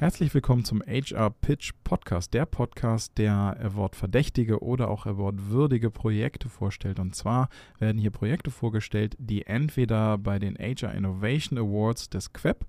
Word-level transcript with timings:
Herzlich 0.00 0.32
willkommen 0.32 0.64
zum 0.64 0.80
HR 0.86 1.30
Pitch 1.30 1.72
Podcast, 1.82 2.32
der 2.32 2.46
Podcast, 2.46 3.18
der 3.18 3.56
Award-verdächtige 3.60 4.62
oder 4.62 4.90
auch 4.90 5.06
Award-würdige 5.06 5.90
Projekte 5.90 6.48
vorstellt. 6.48 7.00
Und 7.00 7.16
zwar 7.16 7.48
werden 7.80 7.98
hier 7.98 8.12
Projekte 8.12 8.52
vorgestellt, 8.52 9.16
die 9.18 9.46
entweder 9.46 10.16
bei 10.16 10.38
den 10.38 10.54
HR 10.56 10.94
Innovation 10.94 11.58
Awards 11.58 12.10
des 12.10 12.32
QEP 12.32 12.64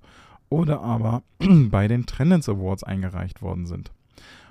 oder 0.50 0.82
aber 0.82 1.22
bei 1.70 1.88
den 1.88 2.08
Trendens 2.08 2.50
Awards 2.50 2.84
eingereicht 2.84 3.44
worden 3.44 3.68
sind. 3.68 3.92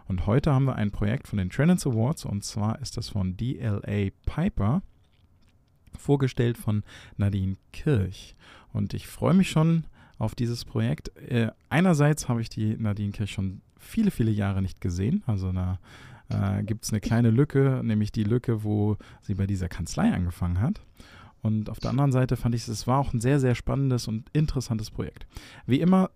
Und 0.07 0.29
heute 0.29 0.53
haben 0.53 0.67
wir 0.67 0.77
ein 0.77 0.93
Projekt 0.93 1.27
von 1.27 1.39
den 1.39 1.51
Trendens 1.51 1.85
Awards 1.85 2.25
und 2.25 2.45
zwar 2.45 2.79
ist 2.79 2.97
das 2.97 3.09
von 3.09 3.37
DLA 3.37 4.11
Piper, 4.25 4.83
vorgestellt 5.99 6.57
von 6.57 6.85
Nadine 7.17 7.57
Kirch. 7.73 8.37
Und 8.73 8.95
ich 8.95 9.09
freue 9.09 9.35
mich 9.35 9.51
schon, 9.51 9.83
auf 10.19 10.35
dieses 10.35 10.65
Projekt. 10.65 11.17
Äh, 11.17 11.51
einerseits 11.69 12.29
habe 12.29 12.41
ich 12.41 12.49
die 12.49 12.77
Nadine 12.77 13.13
Kirch 13.13 13.33
schon 13.33 13.61
viele, 13.79 14.11
viele 14.11 14.31
Jahre 14.31 14.63
nicht 14.63 14.81
gesehen. 14.81 15.23
Also 15.27 15.53
da 15.53 15.79
äh, 16.29 16.63
gibt 16.63 16.85
es 16.85 16.91
eine 16.91 17.01
kleine 17.01 17.31
Lücke, 17.31 17.81
nämlich 17.85 18.13
die 18.13 18.25
Lücke, 18.25 18.65
wo 18.65 18.97
sie 19.23 19.35
bei 19.35 19.47
dieser 19.47 19.69
Kanzlei 19.69 20.13
angefangen 20.13 20.61
hat. 20.61 20.81
Und 21.41 21.71
auf 21.71 21.79
der 21.79 21.91
anderen 21.91 22.13
Seite 22.13 22.37
fand 22.37 22.55
ich, 22.55 22.67
es 22.67 22.87
war 22.87 22.99
auch 22.99 23.15
ein 23.15 23.21
sehr, 23.21 23.39
sehr 23.39 23.55
spannendes 23.55 24.09
und 24.09 24.29
interessantes 24.33 24.91
Projekt. 24.91 25.27
Wie 25.67 25.81
immer, 25.81 26.11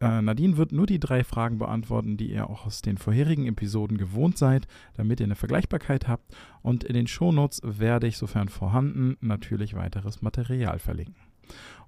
äh, 0.00 0.20
Nadine 0.20 0.56
wird 0.56 0.72
nur 0.72 0.86
die 0.86 1.00
drei 1.00 1.24
Fragen 1.24 1.58
beantworten, 1.58 2.16
die 2.16 2.30
ihr 2.32 2.50
auch 2.50 2.66
aus 2.66 2.82
den 2.82 2.98
vorherigen 2.98 3.46
Episoden 3.46 3.96
gewohnt 3.96 4.36
seid, 4.36 4.66
damit 4.94 5.20
ihr 5.20 5.24
eine 5.24 5.36
Vergleichbarkeit 5.36 6.08
habt. 6.08 6.34
Und 6.62 6.84
in 6.84 6.94
den 6.94 7.06
Shownotes 7.06 7.60
werde 7.64 8.06
ich, 8.06 8.18
sofern 8.18 8.48
vorhanden, 8.48 9.16
natürlich 9.20 9.74
weiteres 9.74 10.20
Material 10.20 10.78
verlinken. 10.78 11.16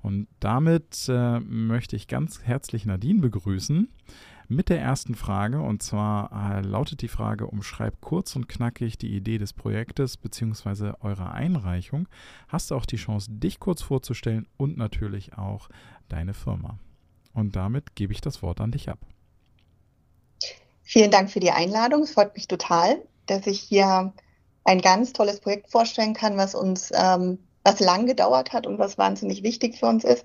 Und 0.02 0.28
damit 0.40 1.08
äh, 1.08 1.40
möchte 1.40 1.96
ich 1.96 2.08
ganz 2.08 2.42
herzlich 2.42 2.86
Nadine 2.86 3.20
begrüßen 3.20 3.88
mit 4.48 4.68
der 4.68 4.80
ersten 4.80 5.14
Frage. 5.14 5.60
Und 5.60 5.82
zwar 5.82 6.30
äh, 6.32 6.60
lautet 6.60 7.02
die 7.02 7.08
Frage, 7.08 7.46
umschreib 7.46 8.00
kurz 8.00 8.34
und 8.34 8.48
knackig 8.48 8.98
die 8.98 9.14
Idee 9.14 9.38
des 9.38 9.52
Projektes 9.52 10.16
bzw. 10.16 10.92
eurer 11.00 11.32
Einreichung. 11.32 12.08
Hast 12.48 12.70
du 12.70 12.74
auch 12.74 12.86
die 12.86 12.96
Chance, 12.96 13.30
dich 13.30 13.60
kurz 13.60 13.82
vorzustellen 13.82 14.46
und 14.56 14.76
natürlich 14.76 15.34
auch 15.34 15.68
deine 16.08 16.34
Firma. 16.34 16.78
Und 17.34 17.56
damit 17.56 17.94
gebe 17.94 18.12
ich 18.12 18.20
das 18.20 18.42
Wort 18.42 18.60
an 18.60 18.72
dich 18.72 18.88
ab. 18.88 18.98
Vielen 20.82 21.10
Dank 21.10 21.30
für 21.30 21.40
die 21.40 21.50
Einladung. 21.50 22.02
Es 22.02 22.12
freut 22.12 22.34
mich 22.34 22.48
total, 22.48 23.02
dass 23.26 23.46
ich 23.46 23.60
hier 23.60 24.12
ein 24.64 24.80
ganz 24.80 25.12
tolles 25.12 25.40
Projekt 25.40 25.70
vorstellen 25.70 26.14
kann, 26.14 26.36
was 26.36 26.54
uns 26.54 26.90
ähm, 26.94 27.38
was 27.64 27.80
lang 27.80 28.06
gedauert 28.06 28.52
hat 28.52 28.66
und 28.66 28.78
was 28.78 28.98
wahnsinnig 28.98 29.42
wichtig 29.42 29.78
für 29.78 29.86
uns 29.86 30.04
ist. 30.04 30.24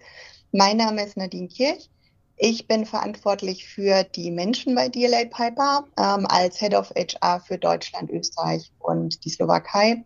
Mein 0.52 0.78
Name 0.78 1.04
ist 1.04 1.18
Nadine 1.18 1.48
Kirch. 1.48 1.90
Ich 2.36 2.68
bin 2.68 2.86
verantwortlich 2.86 3.68
für 3.68 4.04
die 4.04 4.32
Menschen 4.32 4.76
bei 4.76 4.90
DLA 4.90 5.26
Piper 5.26 5.86
ähm, 5.98 6.26
als 6.28 6.60
Head 6.60 6.74
of 6.74 6.92
HR 6.96 7.40
für 7.40 7.58
Deutschland, 7.58 8.10
Österreich 8.12 8.72
und 8.80 9.24
die 9.24 9.30
Slowakei. 9.30 10.04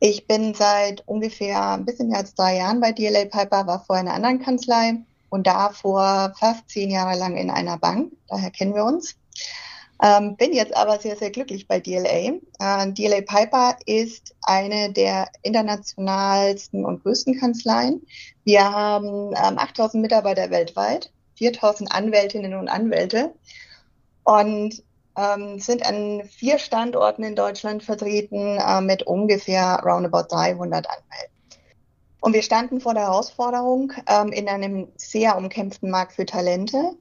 Ich 0.00 0.26
bin 0.26 0.54
seit 0.54 1.06
ungefähr 1.06 1.72
ein 1.72 1.84
bisschen 1.84 2.08
mehr 2.08 2.20
als 2.20 2.34
drei 2.34 2.56
Jahren 2.56 2.80
bei 2.80 2.92
DLA 2.92 3.26
Piper, 3.26 3.66
war 3.66 3.84
vorher 3.84 4.02
in 4.02 4.08
einer 4.08 4.16
anderen 4.16 4.42
Kanzlei 4.42 4.94
und 5.28 5.46
davor 5.46 6.32
fast 6.38 6.68
zehn 6.68 6.90
Jahre 6.90 7.18
lang 7.18 7.36
in 7.36 7.50
einer 7.50 7.78
Bank. 7.78 8.12
Daher 8.28 8.50
kennen 8.50 8.74
wir 8.74 8.84
uns. 8.84 9.16
Ähm, 10.02 10.36
bin 10.36 10.52
jetzt 10.54 10.74
aber 10.74 10.98
sehr, 10.98 11.16
sehr 11.16 11.30
glücklich 11.30 11.68
bei 11.68 11.78
DLA. 11.78 12.38
Äh, 12.58 12.92
DLA 12.92 13.20
Piper 13.20 13.76
ist 13.84 14.34
eine 14.42 14.92
der 14.92 15.28
internationalsten 15.42 16.86
und 16.86 17.02
größten 17.02 17.38
Kanzleien. 17.38 18.06
Wir 18.44 18.70
haben 18.72 19.34
ähm, 19.36 19.58
8000 19.58 20.00
Mitarbeiter 20.00 20.50
weltweit, 20.50 21.12
4000 21.34 21.92
Anwältinnen 21.92 22.54
und 22.54 22.68
Anwälte 22.68 23.34
und 24.24 24.82
ähm, 25.18 25.58
sind 25.58 25.84
an 25.84 26.22
vier 26.24 26.58
Standorten 26.58 27.22
in 27.22 27.36
Deutschland 27.36 27.82
vertreten 27.82 28.58
äh, 28.58 28.80
mit 28.80 29.02
ungefähr 29.02 29.82
roundabout 29.84 30.28
300 30.30 30.88
Anwälten. 30.88 31.40
Und 32.20 32.34
wir 32.34 32.42
standen 32.42 32.80
vor 32.80 32.94
der 32.94 33.04
Herausforderung 33.04 33.92
ähm, 34.06 34.28
in 34.28 34.48
einem 34.48 34.88
sehr 34.96 35.36
umkämpften 35.36 35.90
Markt 35.90 36.12
für 36.12 36.26
Talente. 36.26 36.96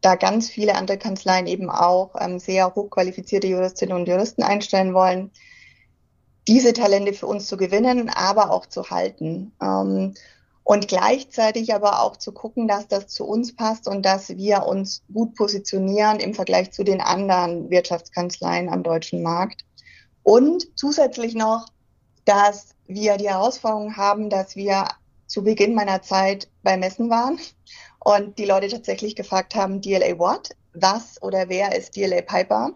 Da 0.00 0.14
ganz 0.14 0.48
viele 0.48 0.74
andere 0.74 0.98
Kanzleien 0.98 1.46
eben 1.46 1.70
auch 1.70 2.14
ähm, 2.20 2.38
sehr 2.38 2.74
hochqualifizierte 2.74 3.46
Juristinnen 3.46 3.96
und 3.96 4.08
Juristen 4.08 4.42
einstellen 4.42 4.94
wollen, 4.94 5.30
diese 6.48 6.72
Talente 6.72 7.12
für 7.12 7.26
uns 7.26 7.46
zu 7.46 7.56
gewinnen, 7.56 8.08
aber 8.08 8.50
auch 8.50 8.66
zu 8.66 8.90
halten. 8.90 9.52
Ähm, 9.60 10.14
und 10.62 10.88
gleichzeitig 10.88 11.74
aber 11.74 12.02
auch 12.02 12.16
zu 12.16 12.32
gucken, 12.32 12.66
dass 12.66 12.88
das 12.88 13.06
zu 13.06 13.24
uns 13.24 13.54
passt 13.54 13.86
und 13.86 14.04
dass 14.04 14.30
wir 14.30 14.66
uns 14.66 15.02
gut 15.12 15.36
positionieren 15.36 16.18
im 16.18 16.34
Vergleich 16.34 16.72
zu 16.72 16.82
den 16.82 17.00
anderen 17.00 17.70
Wirtschaftskanzleien 17.70 18.68
am 18.68 18.82
deutschen 18.82 19.22
Markt. 19.22 19.64
Und 20.24 20.66
zusätzlich 20.74 21.36
noch, 21.36 21.66
dass 22.24 22.74
wir 22.88 23.16
die 23.16 23.28
Herausforderung 23.28 23.96
haben, 23.96 24.28
dass 24.28 24.56
wir 24.56 24.88
zu 25.28 25.44
Beginn 25.44 25.74
meiner 25.74 26.02
Zeit 26.02 26.48
bei 26.64 26.76
Messen 26.76 27.10
waren 27.10 27.38
und 28.06 28.38
die 28.38 28.44
Leute 28.44 28.68
tatsächlich 28.68 29.16
gefragt 29.16 29.56
haben, 29.56 29.80
DLA 29.80 30.16
what? 30.16 30.50
Was 30.74 31.20
oder 31.22 31.48
wer 31.48 31.76
ist 31.76 31.96
DLA 31.96 32.22
Piper? 32.22 32.70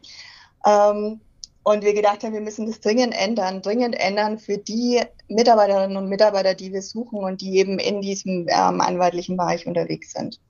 Ähm, 0.66 1.20
und 1.62 1.84
wir 1.84 1.94
gedacht 1.94 2.24
haben, 2.24 2.32
wir 2.32 2.41
müssen 2.41 2.66
das 2.66 2.80
dringend 2.80 3.14
ändern, 3.16 3.62
dringend 3.62 3.94
ändern 3.94 4.41
für 4.41 4.58
die 4.58 5.00
Mitarbeiterinnen 5.28 5.96
und 5.96 6.08
Mitarbeiter, 6.08 6.54
die 6.54 6.72
wir 6.72 6.82
suchen 6.82 7.20
und 7.20 7.42
die 7.42 7.58
eben 7.58 7.78
in 7.78 8.00
diesem 8.00 8.48
ähm, 8.48 8.80
anwaltlichen 8.80 9.36
Bereich 9.36 9.68
unterwegs 9.68 10.14
sind. 10.14 10.41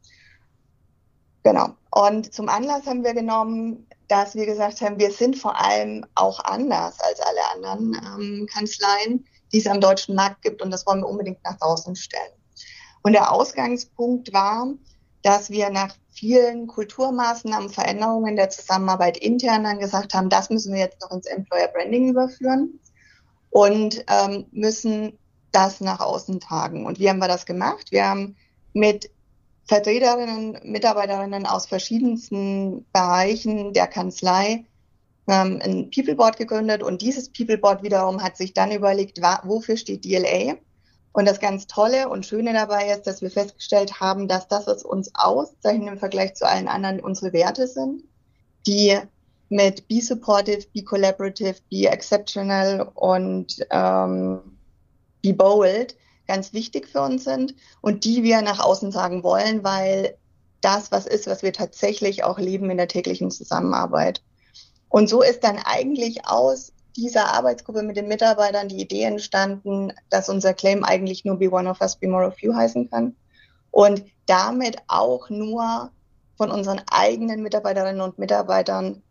Genau. 1.43 1.75
Und 1.91 2.33
zum 2.33 2.49
Anlass 2.49 2.87
haben 2.87 3.05
wir 3.05 3.13
genommen, 3.13 3.87
dass 4.09 4.35
wir 4.35 4.47
gesagt 4.47 4.81
haben, 4.81 4.99
wir 4.99 5.11
sind 5.11 5.37
vor 5.37 5.61
allem 5.61 6.07
auch 6.15 6.43
anders 6.43 6.99
als 7.01 7.21
alle 7.21 7.45
anderen 7.55 8.01
ähm, 8.03 8.47
Kanzleien, 8.51 9.27
die 9.53 9.59
es 9.59 9.67
am 9.67 9.83
deutschen 9.83 10.15
Markt 10.15 10.41
gibt 10.41 10.63
und 10.63 10.71
das 10.71 10.87
wollen 10.87 11.03
wir 11.03 11.09
unbedingt 11.09 11.45
nach 11.45 11.59
draußen 11.59 11.95
stellen. 11.97 12.40
Und 13.03 13.13
der 13.13 13.33
Ausgangspunkt 13.33 14.33
war, 14.33 14.75
dass 15.23 15.51
wir 15.51 15.71
nach 15.71 15.95
vielen 16.13 16.67
Kulturmaßnahmen, 16.67 17.71
Veränderungen 17.71 18.37
der 18.37 18.51
Zusammenarbeit 18.51 19.17
intern 19.17 19.65
dann 19.65 19.79
gesagt 19.79 20.15
haben, 20.15 20.29
das 20.29 20.51
müssen 20.51 20.73
wir 20.73 20.81
jetzt 20.81 21.01
noch 21.01 21.11
ins 21.11 21.27
Employer 21.27 21.69
Branding 21.69 22.11
überführen 22.11 22.81
und 23.51 24.05
ähm, 24.09 24.47
müssen 24.53 25.19
das 25.53 25.81
nach 25.81 26.01
außen 26.01 26.41
tragen. 26.41 26.87
Und 26.87 26.99
wie 26.99 27.09
haben 27.09 27.19
wir 27.19 27.29
das 27.29 27.47
gemacht? 27.47 27.91
Wir 27.91 28.09
haben 28.09 28.37
mit 28.73 29.11
Vertreterinnen, 29.65 30.59
Mitarbeiterinnen 30.65 31.47
aus 31.47 31.67
verschiedensten 31.67 32.87
Bereichen 32.93 33.73
der 33.73 33.87
Kanzlei 33.87 34.65
ähm, 35.29 35.61
ein 35.63 35.91
People 35.91 36.17
Board 36.17 36.37
gegründet 36.37 36.83
und 36.83 37.03
dieses 37.03 37.31
People 37.31 37.59
Board 37.59 37.83
wiederum 37.83 38.23
hat 38.23 38.37
sich 38.37 38.53
dann 38.53 38.73
überlegt, 38.73 39.21
wofür 39.45 39.77
steht 39.77 40.05
DLA 40.05 40.57
und 41.13 41.27
das 41.27 41.41
ganz 41.41 41.67
Tolle 41.67 42.09
und 42.09 42.25
Schöne 42.25 42.53
dabei 42.53 42.93
ist, 42.93 43.07
dass 43.07 43.21
wir 43.21 43.31
festgestellt 43.31 44.01
haben, 44.01 44.29
dass 44.29 44.49
das, 44.49 44.67
was 44.67 44.85
uns 44.85 45.11
auszeichnet 45.15 45.89
im 45.89 45.99
Vergleich 45.99 46.35
zu 46.35 46.47
allen 46.47 46.69
anderen, 46.69 47.01
unsere 47.01 47.33
Werte 47.33 47.67
sind, 47.67 48.05
die 48.67 48.99
mit 49.49 49.89
Be 49.89 50.01
Supportive, 50.01 50.67
Be 50.73 50.85
Collaborative, 50.85 51.57
Be 51.71 51.89
Exceptional 51.89 52.89
und 52.95 53.67
ähm, 53.71 54.41
Be 55.23 55.35
Bold 55.35 55.97
ganz 56.29 56.53
wichtig 56.53 56.89
für 56.89 57.01
uns 57.01 57.25
sind 57.25 57.55
und 57.81 58.05
die 58.05 58.23
wir 58.23 58.41
nach 58.43 58.61
außen 58.61 58.93
sagen 58.93 59.25
wollen, 59.25 59.65
weil 59.65 60.17
das 60.61 60.93
was 60.93 61.07
ist, 61.07 61.27
was 61.27 61.43
wir 61.43 61.53
tatsächlich 61.53 62.23
auch 62.23 62.39
leben 62.39 62.71
in 62.71 62.77
der 62.77 62.87
täglichen 62.87 63.33
Zusammenarbeit. 63.33 64.23
Und 64.89 65.09
so 65.09 65.23
ist 65.23 65.43
dann 65.43 65.59
eigentlich 65.59 66.27
aus 66.27 66.73
dieser 66.97 67.33
Arbeitsgruppe 67.33 67.83
mit 67.83 67.97
den 67.97 68.09
Mitarbeitern 68.09 68.69
die 68.69 68.81
Idee 68.81 69.05
entstanden, 69.05 69.93
dass 70.09 70.29
unser 70.29 70.55
Claim 70.55 70.85
eigentlich 70.85 71.25
nur 71.25 71.39
Be 71.39 71.51
One 71.51 71.69
of 71.69 71.81
Us, 71.81 71.97
Be 71.97 72.09
More 72.09 72.27
of 72.27 72.41
You 72.41 72.55
heißen 72.55 72.91
kann. 72.91 73.17
Und 73.71 74.05
damit 74.27 74.79
auch 74.89 75.31
nur 75.31 75.91
von 76.37 76.51
unseren 76.51 76.81
eigenen 76.91 77.43
Mitarbeiterinnen 77.43 78.01
und 78.01 78.19
Mitarbeitern 78.19 79.03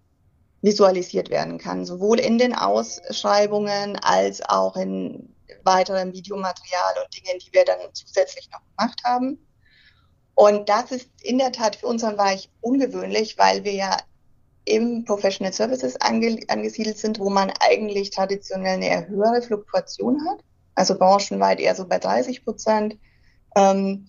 visualisiert 0.62 1.30
werden 1.30 1.58
kann, 1.58 1.86
sowohl 1.86 2.20
in 2.20 2.38
den 2.38 2.54
Ausschreibungen 2.54 3.98
als 4.02 4.42
auch 4.42 4.76
in 4.76 5.36
weiterem 5.64 6.14
Videomaterial 6.14 6.96
und 7.04 7.16
Dingen, 7.16 7.40
die 7.40 7.54
wir 7.54 7.66
dann 7.66 7.80
zusätzlich 7.94 8.50
noch 8.52 8.62
gemacht 8.76 9.02
haben. 9.04 9.46
Und 10.36 10.70
das 10.70 10.92
ist 10.92 11.10
in 11.22 11.38
der 11.38 11.52
Tat 11.52 11.76
für 11.76 11.88
unseren 11.88 12.16
Bereich 12.16 12.50
ungewöhnlich, 12.62 13.38
weil 13.38 13.64
wir 13.64 13.74
ja 13.74 13.98
im 14.70 15.04
Professional 15.04 15.52
Services 15.52 16.00
ange 16.00 16.40
angesiedelt 16.48 16.98
sind, 16.98 17.20
wo 17.20 17.30
man 17.30 17.52
eigentlich 17.60 18.12
traditionell 18.12 18.76
eine 18.76 18.88
eher 18.88 19.08
höhere 19.08 19.42
Fluktuation 19.42 20.26
hat, 20.28 20.44
also 20.76 20.98
branchenweit 20.98 21.60
eher 21.60 21.76
so 21.76 21.88
bei 21.88 21.98
30 21.98 22.46
Prozent, 22.46 22.98
ähm, 23.56 24.08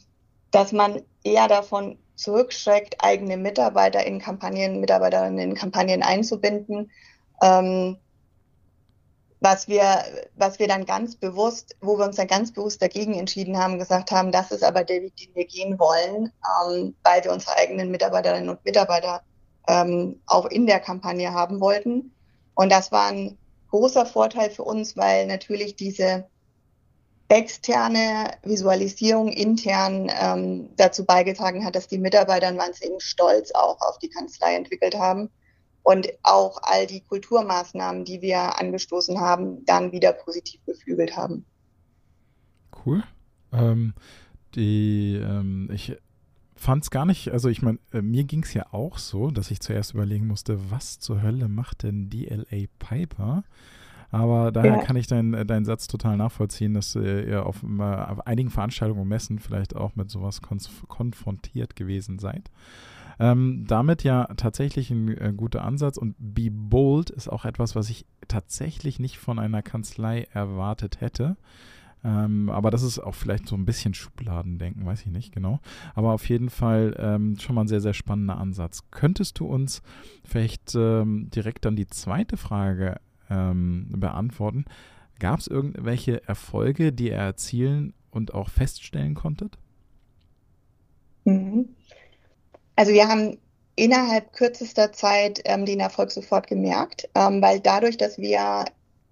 dass 0.51 0.73
man 0.73 1.03
eher 1.25 1.49
davon 1.49 1.99
zurückschreckt, 2.15 2.97
eigene 2.99 3.39
Mitarbeiter 3.39 4.05
in 4.05 4.19
Kampagnen, 4.19 4.81
Mitarbeiterinnen 4.81 5.39
in 5.39 5.55
Kampagnen 5.55 6.03
einzubinden, 6.03 6.91
ähm, 7.43 7.97
was 9.43 9.69
wir, 9.69 10.05
was 10.37 10.59
wir 10.59 10.69
dann 10.69 10.85
ganz 10.85 11.17
bewusst, 11.17 11.75
wo 11.81 11.97
wir 11.97 12.05
uns 12.05 12.17
dann 12.17 12.27
ganz 12.27 12.53
bewusst 12.53 12.83
dagegen 12.83 13.15
entschieden 13.15 13.57
haben, 13.57 13.79
gesagt 13.79 14.11
haben, 14.11 14.33
das 14.33 14.51
ist 14.51 14.63
aber 14.63 14.85
der 14.85 15.01
Weg, 15.01 15.17
den 15.17 15.35
wir 15.35 15.47
gehen 15.47 15.79
wollen, 15.79 16.31
ähm, 16.69 16.95
weil 17.03 17.25
wir 17.25 17.33
unsere 17.33 17.57
eigenen 17.57 17.91
Mitarbeiterinnen 17.91 18.51
und 18.51 18.63
Mitarbeiter 18.67 19.23
ähm, 19.69 20.21
auch 20.27 20.47
in 20.47 20.67
der 20.67 20.81
Kampagne 20.81 21.33
haben 21.33 21.61
wollten. 21.61 22.13
Und 22.55 22.71
das 22.71 22.93
war 22.93 23.09
ein 23.09 23.39
großer 23.71 24.07
Vorteil 24.07 24.51
für 24.51 24.65
uns, 24.65 24.97
weil 24.97 25.27
natürlich 25.27 25.77
diese 25.77 26.27
externe 27.29 28.33
Visualisierung 28.43 29.29
intern 29.29 30.11
ähm, 30.21 30.71
dazu 30.77 31.05
beigetragen 31.05 31.65
hat, 31.65 31.77
dass 31.77 31.87
die 31.87 31.99
Mitarbeiter 31.99 32.55
wahnsinnig 32.57 33.03
stolz 33.03 33.53
auch 33.53 33.81
auf 33.81 33.99
die 33.99 34.09
Kanzlei 34.09 34.57
entwickelt 34.57 34.99
haben 34.99 35.31
und 35.85 36.09
auch 36.25 36.59
all 36.63 36.87
die 36.87 37.03
Kulturmaßnahmen, 37.03 38.05
die 38.05 38.21
wir 38.21 38.59
angestoßen 38.59 39.21
haben, 39.21 39.65
dann 39.65 39.93
wieder 39.93 40.13
positiv 40.13 40.61
beflügelt 40.67 41.17
haben. 41.17 41.45
Cool. 42.85 43.05
Ähm, 43.53 43.95
die, 44.57 45.17
ähm, 45.17 45.71
ich 45.73 45.97
fand 46.61 46.85
es 46.85 46.91
gar 46.91 47.07
nicht, 47.07 47.31
also 47.31 47.49
ich 47.49 47.63
meine, 47.63 47.79
äh, 47.93 48.03
mir 48.03 48.25
ging 48.25 48.43
es 48.43 48.53
ja 48.53 48.67
auch 48.73 48.99
so, 48.99 49.31
dass 49.31 49.51
ich 49.51 49.61
zuerst 49.61 49.95
überlegen 49.95 50.27
musste, 50.27 50.71
was 50.71 50.99
zur 50.99 51.23
Hölle 51.23 51.49
macht 51.49 51.85
denn 51.85 52.11
DLA 52.11 52.67
Piper? 52.79 53.45
Aber 54.11 54.53
daher 54.53 54.77
ja. 54.77 54.83
kann 54.83 54.97
ich 54.97 55.07
deinen 55.07 55.35
äh, 55.35 55.47
dein 55.47 55.65
Satz 55.65 55.87
total 55.87 56.17
nachvollziehen, 56.17 56.75
dass 56.75 56.97
äh, 56.97 57.31
ihr 57.31 57.47
auf, 57.47 57.63
auf, 57.63 58.27
einigen 58.27 58.51
Veranstaltungen 58.51 59.03
und 59.03 59.09
Messen 59.09 59.39
vielleicht 59.39 59.75
auch 59.75 59.95
mit 59.95 60.11
sowas 60.11 60.43
konfrontiert 60.43 61.77
gewesen 61.77 62.19
seid. 62.19 62.51
Ähm, 63.21 63.65
damit 63.67 64.03
ja 64.03 64.27
tatsächlich 64.37 64.91
ein 64.91 65.09
äh, 65.17 65.33
guter 65.37 65.65
Ansatz 65.65 65.97
und 65.97 66.17
Be 66.19 66.51
Bold 66.51 67.11
ist 67.11 67.29
auch 67.29 67.45
etwas, 67.45 67.77
was 67.77 67.89
ich 67.89 68.05
tatsächlich 68.29 68.99
nicht 68.99 69.19
von 69.19 69.39
einer 69.39 69.63
Kanzlei 69.63 70.27
erwartet 70.33 71.01
hätte. 71.01 71.37
Ähm, 72.03 72.49
aber 72.49 72.71
das 72.71 72.83
ist 72.83 72.99
auch 72.99 73.15
vielleicht 73.15 73.47
so 73.47 73.57
ein 73.57 73.67
bisschen 73.67 73.93
Schubladendenken, 73.93 74.87
weiß 74.87 75.03
ich 75.03 75.09
nicht 75.09 75.33
genau. 75.33 75.61
Aber 75.95 76.13
auf 76.13 76.29
jeden 76.29 76.49
Fall 76.49 76.97
ähm, 76.99 77.39
schon 77.39 77.55
mal 77.55 77.63
ein 77.63 77.69
sehr, 77.69 77.81
sehr 77.81 77.95
spannender 77.95 78.39
Ansatz. 78.39 78.85
Könntest 78.91 79.39
du 79.39 79.47
uns 79.47 79.83
vielleicht 80.25 80.75
ähm, 80.75 81.31
direkt 81.31 81.65
dann 81.65 81.77
die 81.77 81.89
zweite 81.89 82.37
Frage 82.37 83.01
ähm, 83.29 83.89
beantworten? 83.91 84.65
Gab 85.19 85.41
es 85.41 85.47
irgendwelche 85.47 86.27
Erfolge, 86.27 86.93
die 86.93 87.09
ihr 87.09 87.17
erzielen 87.17 87.93
und 88.11 88.33
auch 88.33 88.49
feststellen 88.49 89.15
konntet? 89.15 89.59
Mhm. 91.25 91.69
Also 92.77 92.93
wir 92.93 93.07
haben 93.07 93.37
innerhalb 93.77 94.33
kürzester 94.33 94.93
Zeit 94.93 95.43
ähm, 95.45 95.67
den 95.67 95.81
Erfolg 95.81 96.11
sofort 96.11 96.47
gemerkt, 96.47 97.09
ähm, 97.15 97.43
weil 97.43 97.61
dadurch, 97.61 97.99
dass 97.99 98.19
wir 98.19 98.65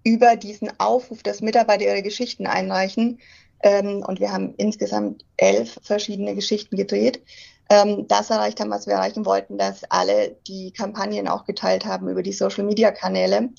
über 0.03 0.35
diesen 0.35 0.71
Aufruf, 0.79 1.23
dass 1.23 1.41
Mitarbeiter 1.41 1.85
ihre 1.85 2.03
Geschichten 2.03 2.47
einreichen, 2.47 3.19
ähm, 3.61 4.03
und 4.07 4.19
wir 4.19 4.31
haben 4.31 4.53
insgesamt 4.57 5.25
elf 5.37 5.77
verschiedene 5.83 6.33
Geschichten 6.35 6.77
gedreht, 6.77 7.21
ähm, 7.69 8.07
das 8.07 8.29
erreicht 8.29 8.59
haben, 8.59 8.71
was 8.71 8.87
wir 8.87 8.93
erreichen 8.93 9.25
wollten, 9.25 9.57
dass 9.57 9.83
alle 9.89 10.37
die 10.47 10.71
Kampagnen 10.71 11.27
auch 11.27 11.45
geteilt 11.45 11.85
haben 11.85 12.07
über 12.09 12.23
die 12.23 12.31
Social-Media-Kanäle 12.31 13.49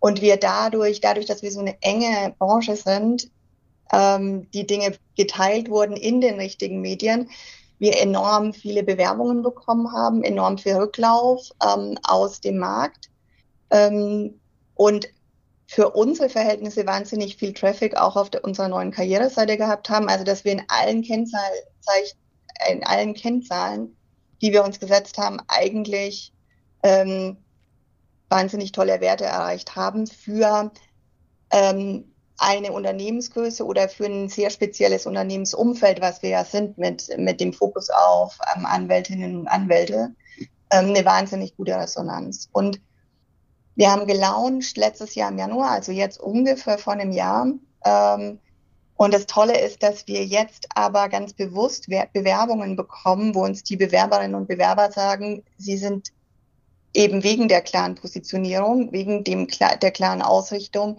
und 0.00 0.22
wir 0.22 0.36
dadurch, 0.36 1.00
dadurch, 1.00 1.26
dass 1.26 1.42
wir 1.42 1.50
so 1.50 1.60
eine 1.60 1.76
enge 1.82 2.34
Branche 2.38 2.76
sind, 2.76 3.30
ähm, 3.92 4.48
die 4.52 4.66
Dinge 4.66 4.94
geteilt 5.16 5.70
wurden 5.70 5.96
in 5.96 6.20
den 6.20 6.36
richtigen 6.36 6.80
Medien, 6.80 7.28
wir 7.78 8.00
enorm 8.00 8.52
viele 8.52 8.82
Bewerbungen 8.82 9.42
bekommen 9.42 9.92
haben, 9.92 10.22
enorm 10.22 10.58
viel 10.58 10.74
Rücklauf 10.74 11.50
ähm, 11.62 11.96
aus 12.02 12.40
dem 12.40 12.58
Markt. 12.58 13.08
Ähm, 13.70 14.40
und 14.74 15.08
für 15.70 15.90
unsere 15.90 16.30
Verhältnisse 16.30 16.86
wahnsinnig 16.86 17.36
viel 17.36 17.52
Traffic 17.52 17.94
auch 17.98 18.16
auf 18.16 18.30
der, 18.30 18.42
unserer 18.42 18.68
neuen 18.68 18.90
Karriereseite 18.90 19.58
gehabt 19.58 19.90
haben. 19.90 20.08
Also 20.08 20.24
dass 20.24 20.44
wir 20.44 20.52
in 20.52 20.62
allen 20.68 21.02
Kennzahlen, 21.02 21.52
in 22.70 22.84
allen 22.84 23.12
Kennzahlen, 23.12 23.94
die 24.40 24.50
wir 24.52 24.64
uns 24.64 24.80
gesetzt 24.80 25.18
haben, 25.18 25.38
eigentlich 25.46 26.32
ähm, 26.82 27.36
wahnsinnig 28.30 28.72
tolle 28.72 29.02
Werte 29.02 29.24
erreicht 29.24 29.76
haben 29.76 30.06
für 30.06 30.72
ähm, 31.50 32.14
eine 32.38 32.72
Unternehmensgröße 32.72 33.62
oder 33.62 33.90
für 33.90 34.06
ein 34.06 34.30
sehr 34.30 34.48
spezielles 34.48 35.04
Unternehmensumfeld, 35.04 36.00
was 36.00 36.22
wir 36.22 36.30
ja 36.30 36.44
sind, 36.46 36.78
mit, 36.78 37.10
mit 37.18 37.42
dem 37.42 37.52
Fokus 37.52 37.90
auf 37.90 38.38
ähm, 38.56 38.64
Anwältinnen 38.64 39.40
und 39.40 39.48
Anwälte, 39.48 40.14
ähm, 40.70 40.86
eine 40.88 41.04
wahnsinnig 41.04 41.56
gute 41.58 41.76
Resonanz. 41.76 42.48
Und 42.52 42.80
wir 43.78 43.92
haben 43.92 44.08
gelauncht 44.08 44.76
letztes 44.76 45.14
Jahr 45.14 45.30
im 45.30 45.38
Januar, 45.38 45.70
also 45.70 45.92
jetzt 45.92 46.18
ungefähr 46.18 46.78
vor 46.78 46.94
einem 46.94 47.12
Jahr. 47.12 47.46
Ähm, 47.84 48.40
und 48.96 49.14
das 49.14 49.26
Tolle 49.26 49.56
ist, 49.60 49.84
dass 49.84 50.08
wir 50.08 50.24
jetzt 50.24 50.66
aber 50.74 51.08
ganz 51.08 51.32
bewusst 51.32 51.86
Bewerbungen 51.86 52.74
bekommen, 52.74 53.36
wo 53.36 53.44
uns 53.44 53.62
die 53.62 53.76
Bewerberinnen 53.76 54.34
und 54.34 54.48
Bewerber 54.48 54.90
sagen, 54.90 55.44
sie 55.58 55.76
sind 55.76 56.08
eben 56.92 57.22
wegen 57.22 57.46
der 57.46 57.60
klaren 57.60 57.94
Positionierung, 57.94 58.90
wegen 58.90 59.22
dem, 59.22 59.46
der 59.46 59.92
klaren 59.92 60.22
Ausrichtung 60.22 60.98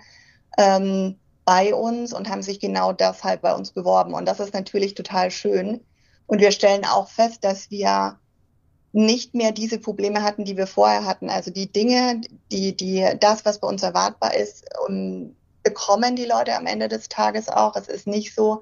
ähm, 0.57 1.19
bei 1.43 1.75
uns 1.75 2.13
und 2.13 2.29
haben 2.29 2.43
sich 2.43 2.61
genau 2.61 2.93
deshalb 2.93 3.41
bei 3.41 3.53
uns 3.53 3.73
beworben. 3.73 4.13
Und 4.13 4.25
das 4.25 4.39
ist 4.39 4.53
natürlich 4.53 4.93
total 4.93 5.31
schön. 5.31 5.81
Und 6.27 6.39
wir 6.39 6.51
stellen 6.53 6.85
auch 6.85 7.09
fest, 7.09 7.43
dass 7.43 7.69
wir 7.69 8.17
nicht 8.91 9.35
mehr 9.35 9.51
diese 9.51 9.79
Probleme 9.79 10.23
hatten, 10.23 10.45
die 10.45 10.57
wir 10.57 10.67
vorher 10.67 11.05
hatten. 11.05 11.29
Also 11.29 11.51
die 11.51 11.71
Dinge, 11.71 12.21
die, 12.51 12.75
die, 12.75 13.07
das, 13.19 13.45
was 13.45 13.59
bei 13.59 13.67
uns 13.67 13.83
erwartbar 13.83 14.35
ist, 14.35 14.65
um, 14.87 15.35
bekommen 15.63 16.15
die 16.15 16.25
Leute 16.25 16.55
am 16.55 16.65
Ende 16.65 16.87
des 16.87 17.09
Tages 17.09 17.49
auch. 17.49 17.75
Es 17.75 17.87
ist 17.87 18.07
nicht 18.07 18.33
so, 18.33 18.61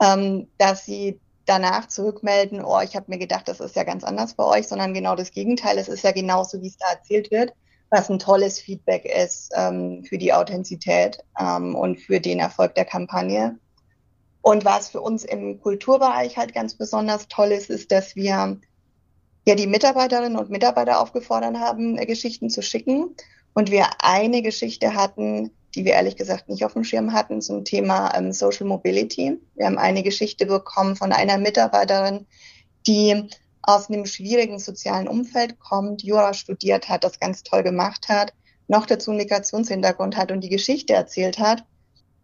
ähm, 0.00 0.48
dass 0.58 0.84
sie 0.84 1.18
danach 1.46 1.88
zurückmelden, 1.88 2.64
oh, 2.64 2.80
ich 2.80 2.96
habe 2.96 3.06
mir 3.08 3.18
gedacht, 3.18 3.48
das 3.48 3.60
ist 3.60 3.76
ja 3.76 3.84
ganz 3.84 4.04
anders 4.04 4.34
bei 4.34 4.44
euch, 4.44 4.68
sondern 4.68 4.94
genau 4.94 5.14
das 5.14 5.30
Gegenteil. 5.30 5.78
Es 5.78 5.88
ist 5.88 6.04
ja 6.04 6.12
genauso, 6.12 6.60
wie 6.60 6.68
es 6.68 6.76
da 6.76 6.88
erzählt 6.90 7.30
wird, 7.30 7.52
was 7.90 8.10
ein 8.10 8.18
tolles 8.18 8.60
Feedback 8.60 9.04
ist 9.04 9.52
ähm, 9.54 10.04
für 10.04 10.18
die 10.18 10.32
Authentizität 10.32 11.18
ähm, 11.38 11.74
und 11.74 12.00
für 12.00 12.20
den 12.20 12.40
Erfolg 12.40 12.74
der 12.74 12.84
Kampagne. 12.84 13.58
Und 14.42 14.64
was 14.64 14.88
für 14.88 15.00
uns 15.00 15.24
im 15.24 15.60
Kulturbereich 15.60 16.36
halt 16.36 16.52
ganz 16.52 16.74
besonders 16.74 17.26
toll 17.28 17.52
ist, 17.52 17.70
ist, 17.70 17.90
dass 17.90 18.14
wir 18.14 18.60
ja 19.46 19.54
die 19.54 19.66
Mitarbeiterinnen 19.66 20.36
und 20.36 20.50
Mitarbeiter 20.50 21.00
aufgefordert 21.00 21.56
haben, 21.56 21.96
Geschichten 21.96 22.50
zu 22.50 22.62
schicken. 22.62 23.14
Und 23.54 23.70
wir 23.70 23.86
eine 24.00 24.42
Geschichte 24.42 24.94
hatten, 24.94 25.50
die 25.74 25.84
wir 25.84 25.92
ehrlich 25.92 26.16
gesagt 26.16 26.48
nicht 26.48 26.64
auf 26.64 26.72
dem 26.72 26.84
Schirm 26.84 27.12
hatten 27.12 27.40
zum 27.40 27.64
Thema 27.64 28.14
ähm, 28.14 28.32
Social 28.32 28.66
Mobility. 28.66 29.38
Wir 29.54 29.66
haben 29.66 29.78
eine 29.78 30.02
Geschichte 30.02 30.46
bekommen 30.46 30.96
von 30.96 31.12
einer 31.12 31.38
Mitarbeiterin, 31.38 32.26
die 32.86 33.28
aus 33.62 33.88
einem 33.88 34.06
schwierigen 34.06 34.58
sozialen 34.58 35.08
Umfeld 35.08 35.58
kommt, 35.58 36.02
Jura 36.02 36.34
studiert 36.34 36.88
hat, 36.88 37.04
das 37.04 37.18
ganz 37.18 37.42
toll 37.42 37.62
gemacht 37.62 38.08
hat, 38.08 38.32
noch 38.68 38.86
dazu 38.86 39.10
einen 39.10 39.18
Migrationshintergrund 39.18 40.16
hat 40.16 40.32
und 40.32 40.42
die 40.42 40.48
Geschichte 40.48 40.94
erzählt 40.94 41.38
hat. 41.38 41.64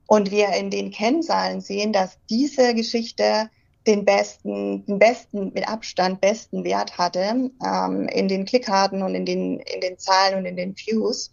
Und 0.06 0.30
wir 0.30 0.48
in 0.50 0.70
den 0.70 0.90
Kennzahlen 0.90 1.60
sehen, 1.60 1.92
dass 1.92 2.18
diese 2.28 2.74
Geschichte 2.74 3.48
den 3.86 4.04
besten, 4.04 4.84
den 4.86 4.98
besten, 4.98 5.52
mit 5.52 5.68
Abstand 5.68 6.20
besten 6.20 6.64
Wert 6.64 6.96
hatte 6.98 7.50
ähm, 7.64 8.08
in 8.08 8.28
den 8.28 8.44
Klickkarten 8.44 9.02
und 9.02 9.14
in 9.14 9.26
den, 9.26 9.58
in 9.60 9.80
den 9.80 9.98
Zahlen 9.98 10.38
und 10.38 10.46
in 10.46 10.56
den 10.56 10.76
Views. 10.76 11.32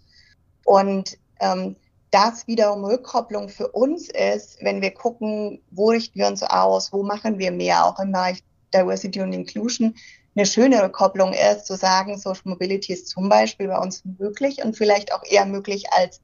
Und 0.65 1.17
ähm, 1.39 1.75
das 2.11 2.47
wiederum 2.47 2.83
Rückkopplung 2.83 3.49
für 3.49 3.67
uns 3.69 4.09
ist, 4.09 4.57
wenn 4.61 4.81
wir 4.81 4.91
gucken, 4.91 5.61
wo 5.69 5.89
richten 5.89 6.17
wir 6.17 6.27
uns 6.27 6.41
aus, 6.41 6.91
wo 6.91 7.03
machen 7.03 7.37
wir 7.37 7.51
mehr, 7.51 7.85
auch 7.85 7.99
im 7.99 8.11
Bereich 8.11 8.43
Diversity 8.73 9.21
und 9.21 9.33
Inclusion, 9.33 9.95
eine 10.35 10.45
schöne 10.45 10.81
Rückkopplung 10.81 11.33
ist, 11.33 11.65
zu 11.65 11.75
sagen, 11.75 12.17
Social 12.17 12.41
Mobility 12.45 12.93
ist 12.93 13.09
zum 13.09 13.29
Beispiel 13.29 13.67
bei 13.67 13.77
uns 13.77 14.03
möglich 14.05 14.63
und 14.63 14.77
vielleicht 14.77 15.13
auch 15.13 15.23
eher 15.23 15.45
möglich 15.45 15.91
als 15.91 16.21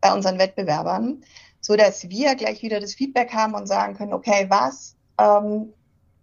bei 0.00 0.12
unseren 0.12 0.38
Wettbewerbern, 0.38 1.22
so 1.60 1.76
dass 1.76 2.08
wir 2.08 2.34
gleich 2.34 2.62
wieder 2.62 2.80
das 2.80 2.94
Feedback 2.94 3.32
haben 3.32 3.54
und 3.54 3.66
sagen 3.66 3.94
können, 3.94 4.12
okay, 4.12 4.46
was, 4.48 4.96
ähm, 5.22 5.72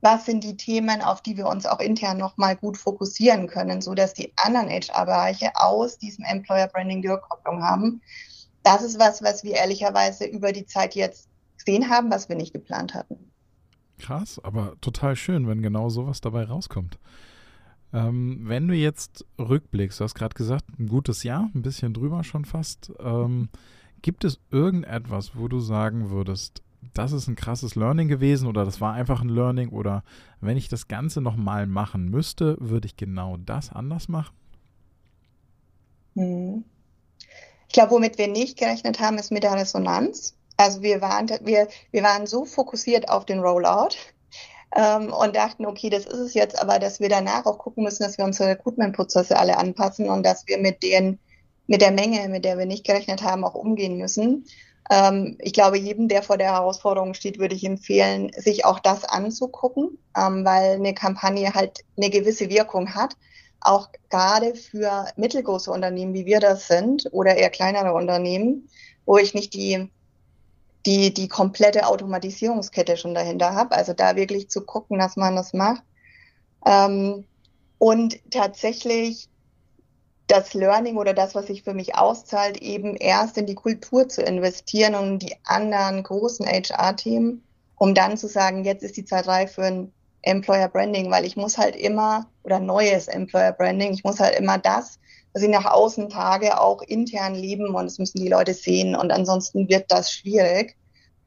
was 0.02 0.26
sind 0.26 0.44
die 0.44 0.56
Themen, 0.58 1.02
auf 1.02 1.22
die 1.22 1.38
wir 1.38 1.48
uns 1.48 1.66
auch 1.66 1.80
intern 1.80 2.18
nochmal 2.18 2.56
gut 2.56 2.78
fokussieren 2.78 3.48
können, 3.48 3.82
so 3.82 3.94
dass 3.94 4.14
die 4.14 4.34
anderen 4.38 4.70
HR-Bereiche 4.70 5.52
aus 5.56 5.98
diesem 5.98 6.24
Employer 6.26 6.68
Branding 6.68 7.02
die 7.02 7.10
Rückkopplung 7.10 7.64
haben 7.64 8.02
das 8.64 8.84
ist 8.84 9.00
was, 9.00 9.22
was 9.24 9.44
wir 9.44 9.54
ehrlicherweise 9.54 10.26
über 10.26 10.52
die 10.52 10.66
Zeit 10.66 10.96
jetzt 10.96 11.30
gesehen 11.58 11.90
haben, 11.90 12.12
was 12.12 12.30
wir 12.30 12.36
nicht 12.36 12.54
geplant 12.54 12.94
hatten. 12.94 13.32
Krass, 13.98 14.40
aber 14.44 14.76
total 14.82 15.16
schön, 15.16 15.48
wenn 15.48 15.62
genau 15.62 15.90
sowas 15.90 16.22
dabei 16.22 16.44
rauskommt. 16.44 17.00
Ähm, 17.92 18.42
wenn 18.44 18.68
du 18.68 18.76
jetzt 18.76 19.26
rückblickst, 19.40 20.00
du 20.00 20.04
hast 20.04 20.16
gerade 20.16 20.36
gesagt, 20.36 20.66
ein 20.80 20.88
gutes 20.88 21.24
Jahr, 21.24 21.50
ein 21.54 21.62
bisschen 21.62 21.94
drüber 21.94 22.24
schon 22.24 22.46
fast. 22.46 22.92
Ähm, 23.00 23.50
gibt 24.02 24.24
es 24.24 24.40
irgendetwas, 24.52 25.36
wo 25.36 25.48
du 25.48 25.60
sagen 25.60 26.12
würdest, 26.12 26.62
das 26.94 27.12
ist 27.12 27.28
ein 27.28 27.36
krasses 27.36 27.76
Learning 27.76 28.08
gewesen 28.08 28.48
oder 28.48 28.66
das 28.66 28.82
war 28.82 28.94
einfach 28.94 29.22
ein 29.22 29.30
Learning 29.30 29.70
oder 29.70 30.04
wenn 30.42 30.58
ich 30.58 30.70
das 30.70 30.88
Ganze 30.88 31.22
nochmal 31.22 31.68
machen 31.68 32.10
müsste, 32.10 32.58
würde 32.60 32.88
ich 32.88 32.98
genau 32.98 33.38
das 33.38 33.72
anders 33.72 34.08
machen? 34.08 34.36
Hm. 36.16 36.64
Ich 37.68 37.74
glaube, 37.74 37.92
womit 37.92 38.18
wir 38.18 38.28
nicht 38.28 38.58
gerechnet 38.58 39.00
haben, 39.00 39.18
ist 39.18 39.32
mit 39.32 39.44
der 39.44 39.54
Resonanz. 39.54 40.36
Also 40.58 40.82
wir 40.82 41.02
waren, 41.02 41.30
wir, 41.44 41.68
wir 41.92 42.04
waren 42.04 42.28
so 42.28 42.46
fokussiert 42.46 43.10
auf 43.10 43.26
den 43.26 43.40
Rollout 43.40 43.96
ähm, 44.76 45.14
und 45.14 45.36
dachten, 45.36 45.66
okay, 45.66 45.90
das 45.90 46.06
ist 46.06 46.20
es 46.20 46.34
jetzt, 46.34 46.62
aber 46.62 46.80
dass 46.80 47.00
wir 47.00 47.10
danach 47.10 47.46
auch 47.46 47.58
gucken 47.58 47.84
müssen, 47.84 48.04
dass 48.04 48.18
wir 48.18 48.26
unsere 48.26 48.50
Recruitment-Prozesse 48.50 49.38
alle 49.38 49.58
anpassen 49.58 50.10
und 50.10 50.26
dass 50.26 50.48
wir 50.48 50.58
mit 50.58 50.84
den, 50.84 51.20
mit 51.68 51.82
der 51.82 51.92
Menge, 51.92 52.28
mit 52.30 52.44
der 52.44 52.58
wir 52.58 52.66
nicht 52.66 52.86
gerechnet 52.86 53.24
haben, 53.24 53.44
auch 53.44 53.56
umgehen 53.56 53.98
müssen. 53.98 54.46
Ähm, 54.90 55.38
ich 55.40 55.54
glaube, 55.54 55.78
jedem, 55.78 56.08
der 56.08 56.24
vor 56.24 56.38
der 56.38 56.54
Herausforderung 56.54 57.14
steht, 57.14 57.40
würde 57.40 57.56
ich 57.56 57.64
empfehlen, 57.64 58.32
sich 58.36 58.66
auch 58.66 58.80
das 58.80 59.06
anzugucken, 59.06 59.98
ähm, 60.18 60.46
weil 60.46 60.76
eine 60.76 60.94
Kampagne 60.94 61.54
halt 61.54 61.80
eine 61.98 62.10
gewisse 62.10 62.50
Wirkung 62.50 62.96
hat 62.96 63.16
auch 63.62 63.90
gerade 64.10 64.56
für 64.56 65.08
mittelgroße 65.16 65.72
Unternehmen, 65.72 66.14
wie 66.14 66.26
wir 66.26 66.40
das 66.40 66.68
sind, 66.68 67.08
oder 67.12 67.36
eher 67.36 67.50
kleinere 67.50 67.94
Unternehmen, 67.94 68.70
wo 69.06 69.18
ich 69.18 69.34
nicht 69.34 69.54
die, 69.54 69.90
die, 70.86 71.14
die 71.14 71.28
komplette 71.28 71.88
Automatisierungskette 71.88 72.98
schon 72.98 73.14
dahinter 73.14 73.54
habe. 73.54 73.76
Also 73.76 73.94
da 73.94 74.16
wirklich 74.16 74.50
zu 74.50 74.62
gucken, 74.62 75.00
dass 75.00 75.18
man 75.18 75.36
das 75.36 75.54
macht. 75.54 75.84
Ähm, 76.66 77.26
und 77.78 78.20
tatsächlich 78.32 79.30
das 80.30 80.54
Learning 80.54 80.98
oder 80.98 81.14
das, 81.14 81.34
was 81.34 81.48
sich 81.48 81.64
für 81.64 81.74
mich 81.74 81.96
auszahlt, 81.96 82.62
eben 82.62 82.96
erst 82.96 83.38
in 83.38 83.48
die 83.48 83.56
Kultur 83.56 84.08
zu 84.08 84.22
investieren 84.22 84.94
und 84.94 85.20
die 85.20 85.36
anderen 85.44 86.04
großen 86.04 86.46
HR-Themen, 86.46 87.44
um 87.78 87.96
dann 87.96 88.16
zu 88.16 88.28
sagen, 88.28 88.64
jetzt 88.64 88.84
ist 88.84 88.96
die 88.96 89.06
Zeit 89.06 89.28
reif 89.28 89.54
für 89.54 89.64
ein 89.64 89.92
Employer 90.22 90.68
Branding, 90.68 91.10
weil 91.10 91.26
ich 91.26 91.36
muss 91.36 91.58
halt 91.58 91.76
immer, 91.76 92.28
oder 92.44 92.60
neues 92.60 93.08
Employer 93.08 93.54
Branding, 93.54 93.92
ich 93.92 94.04
muss 94.04 94.20
halt 94.20 94.38
immer 94.38 94.60
das, 94.60 95.00
was 95.34 95.42
ich 95.42 95.50
nach 95.50 95.66
außen 95.66 96.10
tage, 96.10 96.62
auch 96.62 96.84
intern 96.84 97.34
leben 97.34 97.74
und 97.74 97.86
das 97.86 97.98
müssen 97.98 98.20
die 98.20 98.30
Leute 98.30 98.54
sehen 98.54 98.96
und 98.96 99.12
ansonsten 99.12 99.68
wird 99.68 99.92
das 99.92 100.12
schwierig, 100.12 100.76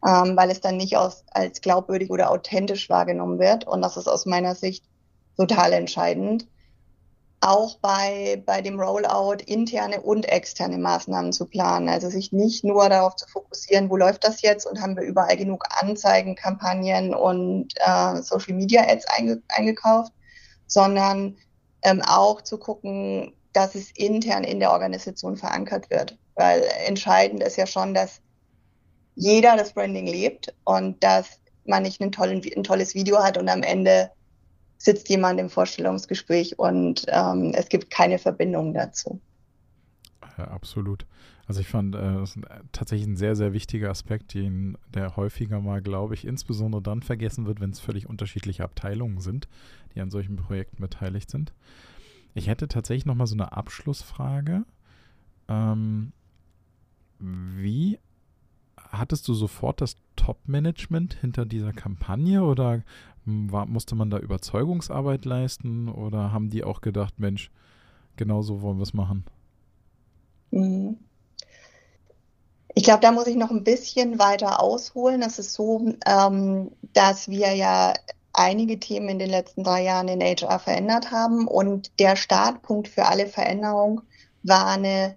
ähm, 0.06 0.36
weil 0.36 0.50
es 0.50 0.60
dann 0.60 0.76
nicht 0.76 0.96
aus, 0.96 1.24
als 1.32 1.60
glaubwürdig 1.60 2.10
oder 2.10 2.30
authentisch 2.30 2.88
wahrgenommen 2.88 3.40
wird 3.40 3.66
und 3.66 3.82
das 3.82 3.96
ist 3.96 4.08
aus 4.08 4.26
meiner 4.26 4.54
Sicht 4.54 4.84
total 5.36 5.72
entscheidend 5.72 6.46
auch 7.42 7.76
bei, 7.78 8.40
bei 8.46 8.62
dem 8.62 8.78
Rollout 8.80 9.42
interne 9.46 10.00
und 10.00 10.28
externe 10.28 10.78
Maßnahmen 10.78 11.32
zu 11.32 11.46
planen. 11.46 11.88
Also 11.88 12.08
sich 12.08 12.30
nicht 12.32 12.62
nur 12.62 12.88
darauf 12.88 13.16
zu 13.16 13.26
fokussieren, 13.28 13.90
wo 13.90 13.96
läuft 13.96 14.24
das 14.24 14.42
jetzt 14.42 14.64
und 14.64 14.80
haben 14.80 14.96
wir 14.96 15.02
überall 15.02 15.36
genug 15.36 15.64
Anzeigen, 15.80 16.36
Kampagnen 16.36 17.14
und 17.14 17.74
äh, 17.76 18.22
Social 18.22 18.54
Media 18.54 18.82
Ads 18.88 19.06
einge 19.06 19.42
eingekauft, 19.48 20.12
sondern 20.68 21.36
ähm, 21.82 22.00
auch 22.06 22.42
zu 22.42 22.58
gucken, 22.58 23.34
dass 23.52 23.74
es 23.74 23.90
intern 23.90 24.44
in 24.44 24.60
der 24.60 24.70
Organisation 24.70 25.36
verankert 25.36 25.90
wird. 25.90 26.16
Weil 26.36 26.62
entscheidend 26.86 27.42
ist 27.42 27.56
ja 27.56 27.66
schon, 27.66 27.92
dass 27.92 28.20
jeder 29.16 29.56
das 29.56 29.72
Branding 29.72 30.06
lebt 30.06 30.54
und 30.64 31.02
dass 31.02 31.40
man 31.64 31.82
nicht 31.82 32.00
einen 32.00 32.12
tollen, 32.12 32.40
ein 32.56 32.62
tolles 32.62 32.94
Video 32.94 33.22
hat 33.22 33.36
und 33.36 33.48
am 33.48 33.64
Ende 33.64 34.12
sitzt 34.82 35.08
jemand 35.08 35.38
im 35.38 35.48
Vorstellungsgespräch 35.48 36.58
und 36.58 37.06
ähm, 37.08 37.52
es 37.54 37.68
gibt 37.68 37.90
keine 37.90 38.18
Verbindung 38.18 38.74
dazu. 38.74 39.20
Ja, 40.36 40.48
absolut. 40.48 41.06
Also 41.46 41.60
ich 41.60 41.68
fand, 41.68 41.94
äh, 41.94 41.98
das 41.98 42.36
ist 42.36 42.44
tatsächlich 42.72 43.06
ein 43.06 43.16
sehr, 43.16 43.36
sehr 43.36 43.52
wichtiger 43.52 43.90
Aspekt, 43.90 44.34
den, 44.34 44.76
der 44.92 45.16
häufiger 45.16 45.60
mal, 45.60 45.82
glaube 45.82 46.14
ich, 46.14 46.26
insbesondere 46.26 46.82
dann 46.82 47.02
vergessen 47.02 47.46
wird, 47.46 47.60
wenn 47.60 47.70
es 47.70 47.78
völlig 47.78 48.08
unterschiedliche 48.08 48.64
Abteilungen 48.64 49.20
sind, 49.20 49.48
die 49.94 50.00
an 50.00 50.10
solchen 50.10 50.36
Projekten 50.36 50.80
beteiligt 50.80 51.30
sind. 51.30 51.52
Ich 52.34 52.48
hätte 52.48 52.66
tatsächlich 52.66 53.06
noch 53.06 53.14
mal 53.14 53.26
so 53.26 53.34
eine 53.34 53.52
Abschlussfrage. 53.52 54.64
Ähm, 55.48 56.12
wie 57.18 57.98
hattest 58.76 59.28
du 59.28 59.34
sofort 59.34 59.80
das 59.80 59.96
Top-Management 60.16 61.14
hinter 61.14 61.46
dieser 61.46 61.72
Kampagne 61.72 62.42
oder 62.42 62.82
war, 63.24 63.66
musste 63.66 63.94
man 63.94 64.10
da 64.10 64.18
Überzeugungsarbeit 64.18 65.24
leisten 65.24 65.88
oder 65.88 66.32
haben 66.32 66.50
die 66.50 66.64
auch 66.64 66.80
gedacht, 66.80 67.18
Mensch, 67.18 67.50
genau 68.16 68.42
so 68.42 68.62
wollen 68.62 68.78
wir 68.78 68.82
es 68.82 68.94
machen? 68.94 69.24
Mhm. 70.50 70.98
Ich 72.74 72.84
glaube, 72.84 73.00
da 73.00 73.12
muss 73.12 73.26
ich 73.26 73.36
noch 73.36 73.50
ein 73.50 73.64
bisschen 73.64 74.18
weiter 74.18 74.60
ausholen. 74.60 75.22
Es 75.22 75.38
ist 75.38 75.52
so, 75.52 75.94
ähm, 76.06 76.70
dass 76.94 77.28
wir 77.28 77.52
ja 77.54 77.92
einige 78.32 78.80
Themen 78.80 79.10
in 79.10 79.18
den 79.18 79.30
letzten 79.30 79.62
drei 79.62 79.82
Jahren 79.82 80.08
in 80.08 80.22
HR 80.22 80.58
verändert 80.58 81.10
haben 81.10 81.46
und 81.46 81.98
der 82.00 82.16
Startpunkt 82.16 82.88
für 82.88 83.04
alle 83.06 83.26
Veränderungen 83.26 84.00
war 84.42 84.66
eine 84.66 85.16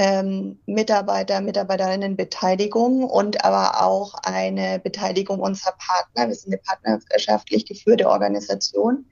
ähm, 0.00 0.58
Mitarbeiter, 0.64 1.42
Mitarbeiterinnenbeteiligung 1.42 3.04
und 3.04 3.44
aber 3.44 3.84
auch 3.84 4.14
eine 4.22 4.78
Beteiligung 4.78 5.40
unserer 5.40 5.72
Partner. 5.72 6.28
Wir 6.28 6.34
sind 6.34 6.54
eine 6.54 6.62
partnerschaftlich 6.62 7.66
geführte 7.66 8.08
Organisation. 8.08 9.04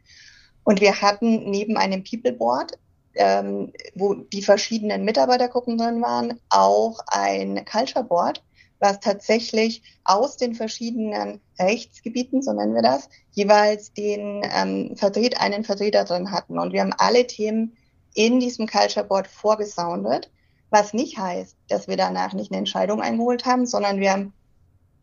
Und 0.65 0.81
wir 0.81 1.03
hatten 1.03 1.51
neben 1.51 1.77
einem 1.77 2.05
People 2.05 2.33
Board, 2.33 2.79
ähm, 3.17 3.71
wo 3.97 4.15
die 4.15 4.41
verschiedenen 4.41 5.05
Mitarbeitergruppen 5.05 5.77
drin 5.77 6.01
waren, 6.01 6.41
auch 6.49 7.01
ein 7.09 7.67
Culture 7.67 8.05
Board, 8.05 8.43
was 8.79 8.99
tatsächlich 9.01 9.83
aus 10.05 10.39
den 10.39 10.55
verschiedenen 10.55 11.43
Rechtsgebieten, 11.59 12.41
so 12.41 12.55
nennen 12.55 12.75
wir 12.75 12.81
das, 12.83 13.11
jeweils 13.33 13.93
den 13.93 14.41
ähm, 14.43 14.97
Vertret, 14.97 15.39
einen 15.39 15.65
Vertreter 15.65 16.05
drin 16.05 16.31
hatten. 16.31 16.59
Und 16.59 16.73
wir 16.73 16.81
haben 16.81 16.95
alle 16.97 17.27
Themen 17.27 17.77
in 18.15 18.41
diesem 18.41 18.67
Culture 18.67 19.05
Board 19.05 19.27
vorgesoundet 19.27 20.31
was 20.71 20.93
nicht 20.93 21.19
heißt, 21.19 21.57
dass 21.69 21.89
wir 21.89 21.97
danach 21.97 22.33
nicht 22.33 22.51
eine 22.51 22.59
Entscheidung 22.59 23.01
eingeholt 23.01 23.47
haben, 23.47 23.67
sondern 23.67 24.01
wir 24.01 24.13
haben 24.13 24.33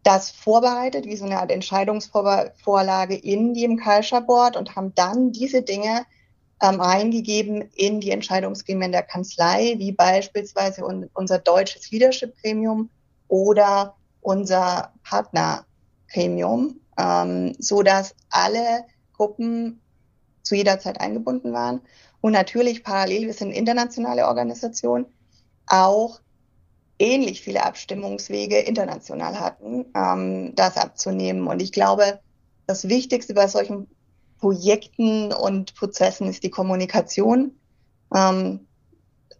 das 0.03 0.29
vorbereitet, 0.29 1.05
wie 1.05 1.15
so 1.15 1.25
eine 1.25 1.39
Art 1.39 1.51
Entscheidungsvorlage 1.51 3.15
in 3.15 3.55
dem 3.55 3.79
Culture 3.79 4.21
Board 4.21 4.55
und 4.55 4.75
haben 4.75 4.93
dann 4.93 5.31
diese 5.31 5.63
Dinge 5.63 6.05
ähm, 6.61 6.79
eingegeben 6.79 7.63
in 7.73 7.99
die 7.99 8.11
Entscheidungsgremien 8.11 8.91
der 8.91 9.01
Kanzlei, 9.01 9.75
wie 9.77 9.91
beispielsweise 9.91 10.85
un 10.85 11.09
unser 11.13 11.39
deutsches 11.39 11.89
Leadership 11.91 12.35
Premium 12.41 12.89
oder 13.27 13.95
unser 14.21 14.93
Partner 15.03 15.65
Premium, 16.11 16.79
ähm, 16.97 17.55
so 17.57 17.81
dass 17.81 18.15
alle 18.29 18.85
Gruppen 19.13 19.81
zu 20.43 20.55
jeder 20.55 20.79
Zeit 20.79 21.01
eingebunden 21.01 21.51
waren. 21.51 21.81
Und 22.21 22.31
natürlich 22.31 22.83
parallel, 22.83 23.25
wir 23.25 23.33
sind 23.33 23.51
internationale 23.51 24.27
Organisation, 24.27 25.07
auch 25.67 26.19
ähnlich 26.99 27.41
viele 27.41 27.63
Abstimmungswege 27.63 28.59
international 28.59 29.39
hatten, 29.39 29.85
ähm, 29.95 30.55
das 30.55 30.77
abzunehmen. 30.77 31.47
Und 31.47 31.61
ich 31.61 31.71
glaube, 31.71 32.19
das 32.67 32.87
Wichtigste 32.87 33.33
bei 33.33 33.47
solchen 33.47 33.87
Projekten 34.39 35.33
und 35.33 35.75
Prozessen 35.75 36.27
ist 36.27 36.43
die 36.43 36.49
Kommunikation, 36.49 37.51
ähm, 38.13 38.67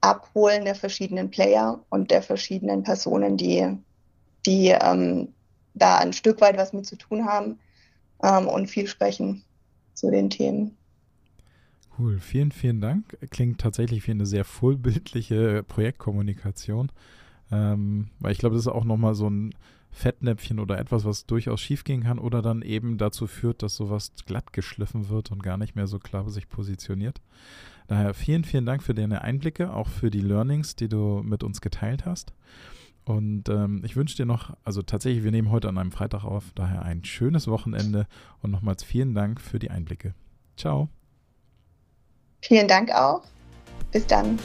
Abholen 0.01 0.65
der 0.65 0.75
verschiedenen 0.75 1.31
Player 1.31 1.83
und 1.89 2.11
der 2.11 2.21
verschiedenen 2.21 2.83
Personen, 2.83 3.37
die, 3.37 3.77
die 4.45 4.67
ähm, 4.67 5.33
da 5.73 5.97
ein 5.97 6.13
Stück 6.13 6.41
weit 6.41 6.57
was 6.57 6.73
mit 6.73 6.85
zu 6.85 6.95
tun 6.95 7.25
haben 7.25 7.59
ähm, 8.23 8.47
und 8.47 8.67
viel 8.67 8.87
sprechen 8.87 9.43
zu 9.93 10.11
den 10.11 10.29
Themen. 10.29 10.77
Cool, 11.97 12.19
vielen, 12.19 12.51
vielen 12.51 12.81
Dank. 12.81 13.17
Klingt 13.29 13.61
tatsächlich 13.61 14.05
wie 14.07 14.11
eine 14.11 14.25
sehr 14.25 14.43
vollbildliche 14.43 15.63
Projektkommunikation. 15.63 16.91
Ähm, 17.51 18.09
weil 18.19 18.31
ich 18.31 18.37
glaube, 18.39 18.55
das 18.55 18.65
ist 18.65 18.71
auch 18.71 18.85
nochmal 18.85 19.15
so 19.15 19.29
ein 19.29 19.53
Fettnäpfchen 19.91 20.59
oder 20.59 20.77
etwas, 20.77 21.05
was 21.05 21.25
durchaus 21.25 21.61
schiefgehen 21.61 22.03
kann 22.03 22.19
oder 22.19 22.41
dann 22.41 22.63
eben 22.63 22.97
dazu 22.97 23.27
führt, 23.27 23.63
dass 23.63 23.77
sowas 23.77 24.11
glatt 24.25 24.51
geschliffen 24.51 25.07
wird 25.07 25.31
und 25.31 25.41
gar 25.41 25.57
nicht 25.57 25.75
mehr 25.75 25.87
so 25.87 25.99
klar 25.99 26.29
sich 26.29 26.49
positioniert. 26.49 27.21
Daher 27.87 28.13
vielen, 28.13 28.43
vielen 28.43 28.65
Dank 28.65 28.83
für 28.83 28.93
deine 28.93 29.21
Einblicke, 29.21 29.73
auch 29.73 29.87
für 29.87 30.09
die 30.09 30.19
Learnings, 30.19 30.75
die 30.75 30.89
du 30.89 31.21
mit 31.23 31.43
uns 31.43 31.61
geteilt 31.61 32.05
hast. 32.05 32.33
Und 33.05 33.47
ähm, 33.47 33.83
ich 33.85 33.95
wünsche 33.95 34.17
dir 34.17 34.25
noch, 34.25 34.57
also 34.63 34.81
tatsächlich, 34.81 35.23
wir 35.23 35.31
nehmen 35.31 35.51
heute 35.51 35.69
an 35.69 35.77
einem 35.77 35.91
Freitag 35.91 36.25
auf, 36.25 36.51
daher 36.55 36.81
ein 36.81 37.05
schönes 37.05 37.47
Wochenende 37.47 38.07
und 38.41 38.51
nochmals 38.51 38.83
vielen 38.83 39.13
Dank 39.13 39.39
für 39.39 39.59
die 39.59 39.69
Einblicke. 39.69 40.13
Ciao. 40.57 40.89
Vielen 42.47 42.67
Dank 42.67 42.91
auch. 42.91 43.21
Bis 43.91 44.05
dann. 44.05 44.37